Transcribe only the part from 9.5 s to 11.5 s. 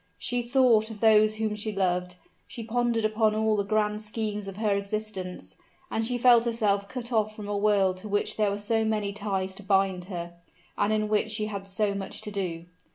to bind her, and in which she